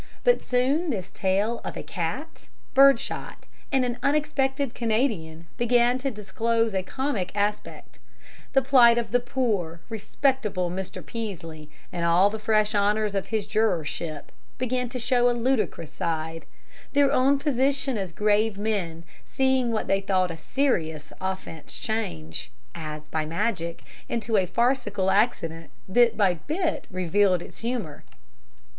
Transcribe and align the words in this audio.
But 0.23 0.41
soon 0.43 0.89
this 0.89 1.11
tale 1.11 1.61
of 1.63 1.77
a 1.77 1.83
cat, 1.83 2.47
bird 2.73 2.99
shot, 2.99 3.45
and 3.71 3.85
an 3.85 3.99
unexpected 4.01 4.73
Canadian 4.73 5.45
began 5.57 5.99
to 5.99 6.09
disclose 6.09 6.73
a 6.73 6.81
comic 6.81 7.31
aspect; 7.35 7.99
the 8.53 8.63
plight 8.63 8.97
of 8.97 9.11
poor, 9.27 9.79
respectable 9.89 10.71
Mr. 10.71 11.05
Peaslee, 11.05 11.69
in 11.91 12.03
all 12.03 12.31
the 12.31 12.39
fresh 12.39 12.73
honors 12.73 13.13
of 13.13 13.27
his 13.27 13.45
jurorship, 13.45 14.31
began 14.57 14.89
to 14.89 14.97
show 14.97 15.29
a 15.29 15.37
ludicrous 15.37 15.93
side; 15.93 16.45
their 16.93 17.11
own 17.11 17.37
position 17.37 17.95
as 17.95 18.11
grave 18.11 18.57
men 18.57 19.03
seeing 19.23 19.71
what 19.71 19.85
they 19.85 20.01
thought 20.01 20.31
a 20.31 20.35
serious 20.35 21.13
offense 21.21 21.77
change, 21.77 22.49
as 22.73 23.07
by 23.09 23.23
magic, 23.23 23.83
into 24.09 24.35
a 24.35 24.47
farcical 24.47 25.11
accident, 25.11 25.69
bit 25.91 26.17
by 26.17 26.33
bit 26.33 26.87
revealed 26.89 27.43
its 27.43 27.59
humor. 27.59 28.03